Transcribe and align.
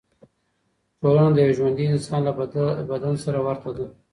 ټولنه 0.99 1.31
د 1.33 1.37
یو 1.45 1.55
ژوندي 1.57 1.85
انسان 1.93 2.21
له 2.27 2.31
بدن 2.91 3.13
سره 3.23 3.39
ورته 3.47 3.69
ده. 3.77 3.85